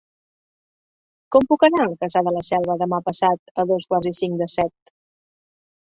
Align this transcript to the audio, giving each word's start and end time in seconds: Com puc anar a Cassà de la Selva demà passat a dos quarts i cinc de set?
Com 1.35 1.45
puc 1.51 1.65
anar 1.67 1.83
a 1.83 1.91
Cassà 2.03 2.23
de 2.27 2.33
la 2.37 2.43
Selva 2.49 2.79
demà 2.85 3.01
passat 3.11 3.55
a 3.65 3.67
dos 3.73 3.87
quarts 3.93 4.11
i 4.13 4.19
cinc 4.25 4.45
de 4.45 4.49
set? 4.59 4.95